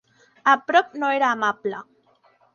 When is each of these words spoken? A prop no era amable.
A 0.53 0.55
prop 0.71 0.95
no 1.03 1.11
era 1.19 1.29
amable. 1.35 1.85